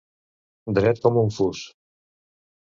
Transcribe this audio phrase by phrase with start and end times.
[0.79, 1.61] Dret com un fus.